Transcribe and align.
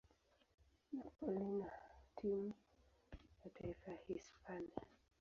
Napoli 0.93 1.39
na 1.59 1.69
timu 2.15 2.53
ya 3.43 3.49
taifa 3.49 3.91
ya 3.91 3.97
Hispania. 4.07 4.71